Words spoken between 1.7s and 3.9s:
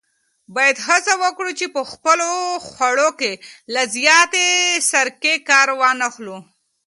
په خپلو خوړو کې له